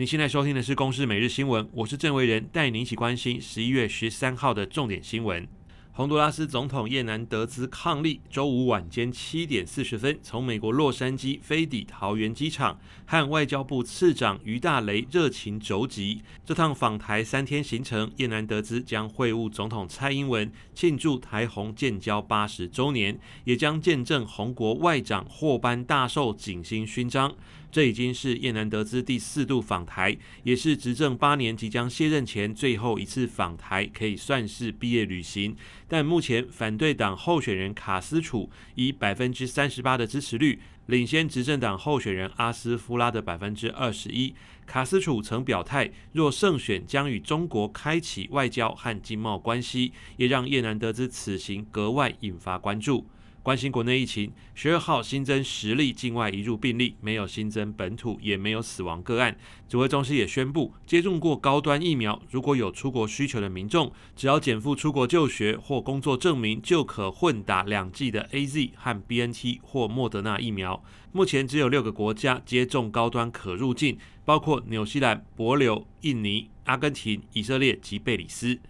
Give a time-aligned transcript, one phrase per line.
[0.00, 5.46] 你现在收听的是《公视每日新闻》，我是郑维仁，带你一起关心十一月十三号的重点新闻。
[5.92, 16.22] 洪都拉斯总统叶南德兹伉俪周五晚间七点四十分从美国洛杉矶飞抵桃园机场，和外交部次长于大雷热情轴集。
[16.46, 27.34] 这趟访台三天行程，叶南德兹将会晤总统蔡英文，庆祝台洪建交八十周年，也将见证洪国外长获颁大寿景星勋章。
[27.70, 35.56] 这已经是叶南德兹第四度访台，也是执政八年即将卸任前最后一次访台，可以算是毕业旅行。
[35.86, 44.34] 但目前反对党候选人卡斯楚以百分之三十八的支持率领先执政党候选人阿斯夫拉的百分之二十一。
[44.66, 53.06] 卡斯楚曾表态，若胜选将与中国开启外交和经贸关系，也让叶南德兹此行格外引发关注。
[53.42, 59.34] 关心国内疫情，十二号新增十例境外移入病例，没有新增本土，也没有死亡个案。
[59.66, 70.84] 指挥中心也宣布，接种过高端疫苗，如果有出国需求的民众，只要减负出国就学或工作证明，就可混打两剂的 AZ 和 BNT 或莫德纳疫苗。
[71.12, 78.60] 目前只有六个国家接种高端可入境，包括纽西兰、帛琉、印尼、阿根廷、以色列及贝里斯。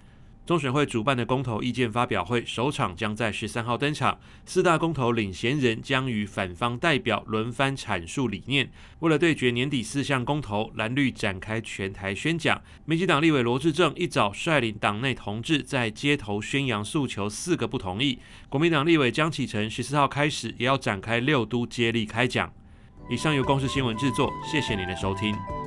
[0.46, 8.68] 中选会主办的公投意见发表会首场将在十三号登场，四大公投领衔人将与反方代表轮番阐述理念。
[8.98, 12.60] 为了对决年底四项公投，蓝绿展开全台宣讲。
[12.84, 18.18] 民进党立委罗致政一早率领党内同志在街头宣扬诉求，四个不同意。
[18.48, 22.52] 国民党立委江启臣十四号开始也要展开六都接力开讲。
[23.08, 25.59] 以上由公视新闻制作，谢谢您的收听。